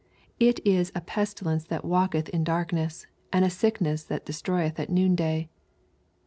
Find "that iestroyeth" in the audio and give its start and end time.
4.05-4.79